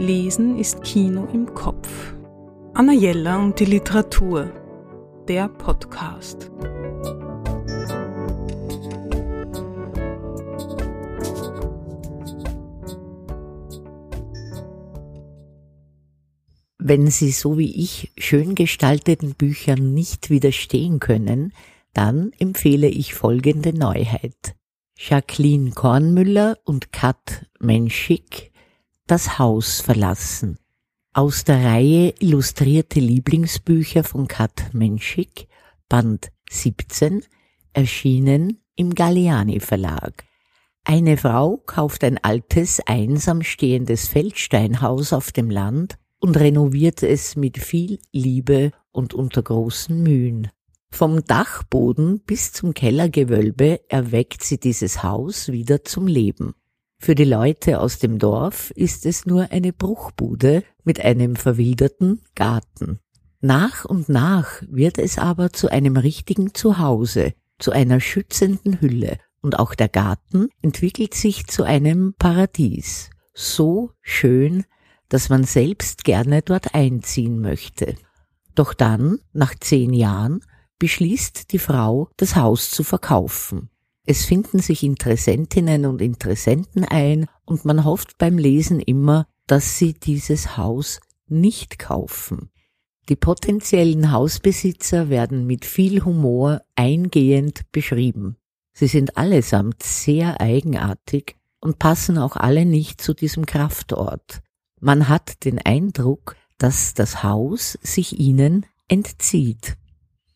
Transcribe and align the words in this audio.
Lesen 0.00 0.56
ist 0.56 0.82
Kino 0.82 1.28
im 1.30 1.54
Kopf. 1.54 2.14
Anna 2.72 2.94
Jella 2.94 3.36
und 3.36 3.60
die 3.60 3.66
Literatur. 3.66 4.50
Der 5.28 5.46
Podcast. 5.46 6.50
Wenn 16.78 17.08
Sie 17.08 17.30
so 17.30 17.58
wie 17.58 17.84
ich 17.84 18.10
schön 18.16 18.54
gestalteten 18.54 19.34
Büchern 19.34 19.92
nicht 19.92 20.30
widerstehen 20.30 20.98
können, 21.00 21.52
dann 21.92 22.32
empfehle 22.38 22.88
ich 22.88 23.12
folgende 23.12 23.76
Neuheit. 23.76 24.56
Jacqueline 24.96 25.72
Kornmüller 25.72 26.56
und 26.64 26.90
Kat 26.90 27.44
Menschik 27.58 28.49
Das 29.10 29.40
Haus 29.40 29.80
verlassen. 29.80 30.56
Aus 31.12 31.42
der 31.42 31.64
Reihe 31.64 32.14
Illustrierte 32.20 33.00
Lieblingsbücher 33.00 34.04
von 34.04 34.28
Kat 34.28 34.72
Menschik, 34.72 35.48
Band 35.88 36.30
17, 36.48 37.24
erschienen 37.72 38.62
im 38.76 38.94
Galliani 38.94 39.58
Verlag. 39.58 40.22
Eine 40.84 41.16
Frau 41.16 41.56
kauft 41.56 42.04
ein 42.04 42.18
altes, 42.22 42.78
einsam 42.86 43.42
stehendes 43.42 44.06
Feldsteinhaus 44.06 45.12
auf 45.12 45.32
dem 45.32 45.50
Land 45.50 45.98
und 46.20 46.36
renoviert 46.36 47.02
es 47.02 47.34
mit 47.34 47.58
viel 47.58 47.98
Liebe 48.12 48.70
und 48.92 49.12
unter 49.12 49.42
großen 49.42 50.00
Mühen. 50.00 50.52
Vom 50.88 51.24
Dachboden 51.24 52.20
bis 52.20 52.52
zum 52.52 52.74
Kellergewölbe 52.74 53.80
erweckt 53.88 54.44
sie 54.44 54.60
dieses 54.60 55.02
Haus 55.02 55.50
wieder 55.50 55.82
zum 55.82 56.06
Leben. 56.06 56.54
Für 57.02 57.14
die 57.14 57.24
Leute 57.24 57.80
aus 57.80 57.98
dem 57.98 58.18
Dorf 58.18 58.72
ist 58.72 59.06
es 59.06 59.24
nur 59.24 59.50
eine 59.52 59.72
Bruchbude 59.72 60.62
mit 60.84 61.02
einem 61.02 61.34
verwilderten 61.34 62.20
Garten. 62.34 62.98
Nach 63.40 63.86
und 63.86 64.10
nach 64.10 64.62
wird 64.68 64.98
es 64.98 65.16
aber 65.16 65.50
zu 65.50 65.68
einem 65.70 65.96
richtigen 65.96 66.52
Zuhause, 66.52 67.32
zu 67.58 67.70
einer 67.70 68.00
schützenden 68.00 68.82
Hülle, 68.82 69.16
und 69.40 69.58
auch 69.58 69.74
der 69.74 69.88
Garten 69.88 70.50
entwickelt 70.60 71.14
sich 71.14 71.46
zu 71.46 71.62
einem 71.62 72.12
Paradies, 72.18 73.08
so 73.32 73.92
schön, 74.02 74.66
dass 75.08 75.30
man 75.30 75.44
selbst 75.44 76.04
gerne 76.04 76.42
dort 76.42 76.74
einziehen 76.74 77.40
möchte. 77.40 77.94
Doch 78.54 78.74
dann, 78.74 79.20
nach 79.32 79.54
zehn 79.58 79.94
Jahren, 79.94 80.44
beschließt 80.78 81.50
die 81.50 81.58
Frau, 81.58 82.10
das 82.18 82.36
Haus 82.36 82.68
zu 82.68 82.84
verkaufen. 82.84 83.70
Es 84.10 84.24
finden 84.24 84.58
sich 84.58 84.82
Interessentinnen 84.82 85.86
und 85.86 86.02
Interessenten 86.02 86.84
ein 86.84 87.26
und 87.44 87.64
man 87.64 87.84
hofft 87.84 88.18
beim 88.18 88.38
Lesen 88.38 88.80
immer, 88.80 89.28
dass 89.46 89.78
sie 89.78 89.92
dieses 89.92 90.56
Haus 90.56 90.98
nicht 91.28 91.78
kaufen. 91.78 92.50
Die 93.08 93.14
potenziellen 93.14 94.10
Hausbesitzer 94.10 95.10
werden 95.10 95.46
mit 95.46 95.64
viel 95.64 96.04
Humor 96.04 96.60
eingehend 96.74 97.70
beschrieben. 97.70 98.36
Sie 98.72 98.88
sind 98.88 99.16
allesamt 99.16 99.80
sehr 99.84 100.40
eigenartig 100.40 101.36
und 101.60 101.78
passen 101.78 102.18
auch 102.18 102.34
alle 102.34 102.64
nicht 102.64 103.00
zu 103.00 103.14
diesem 103.14 103.46
Kraftort. 103.46 104.40
Man 104.80 105.08
hat 105.08 105.44
den 105.44 105.60
Eindruck, 105.60 106.34
dass 106.58 106.94
das 106.94 107.22
Haus 107.22 107.78
sich 107.80 108.18
ihnen 108.18 108.66
entzieht. 108.88 109.76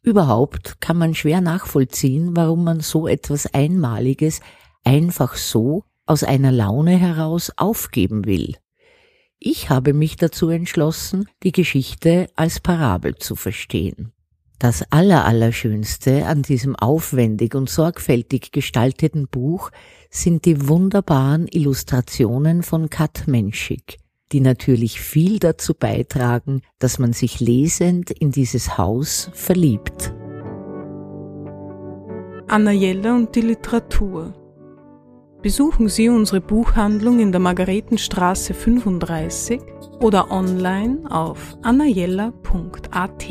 Überhaupt 0.04 0.82
kann 0.82 0.98
man 0.98 1.14
schwer 1.14 1.40
nachvollziehen, 1.40 2.36
warum 2.36 2.62
man 2.62 2.80
so 2.80 3.08
etwas 3.08 3.46
Einmaliges 3.54 4.40
einfach 4.84 5.34
so 5.34 5.84
aus 6.04 6.22
einer 6.22 6.52
Laune 6.52 6.98
heraus 6.98 7.50
aufgeben 7.56 8.26
will. 8.26 8.54
Ich 9.38 9.70
habe 9.70 9.94
mich 9.94 10.16
dazu 10.16 10.50
entschlossen, 10.50 11.26
die 11.42 11.52
Geschichte 11.52 12.28
als 12.36 12.60
Parabel 12.60 13.14
zu 13.16 13.34
verstehen. 13.34 14.12
Das 14.58 14.84
Allerallerschönste 14.92 16.26
an 16.26 16.42
diesem 16.42 16.76
aufwendig 16.76 17.54
und 17.54 17.70
sorgfältig 17.70 18.52
gestalteten 18.52 19.26
Buch 19.26 19.70
sind 20.10 20.44
die 20.44 20.68
wunderbaren 20.68 21.48
Illustrationen 21.48 22.62
von 22.62 22.90
Kat 22.90 23.26
Menschik, 23.26 23.98
die 24.34 24.40
natürlich 24.40 25.00
viel 25.00 25.38
dazu 25.38 25.74
beitragen, 25.74 26.62
dass 26.80 26.98
man 26.98 27.12
sich 27.12 27.38
lesend 27.38 28.10
in 28.10 28.32
dieses 28.32 28.76
Haus 28.76 29.30
verliebt. 29.32 30.12
Anna 32.48 32.72
Jelle 32.72 33.14
und 33.14 33.36
die 33.36 33.42
Literatur. 33.42 34.34
Besuchen 35.40 35.88
Sie 35.88 36.08
unsere 36.08 36.40
Buchhandlung 36.40 37.20
in 37.20 37.30
der 37.30 37.40
Margaretenstraße 37.40 38.54
35 38.54 39.60
oder 40.00 40.32
online 40.32 41.08
auf 41.08 41.56
annajella.at. 41.62 43.24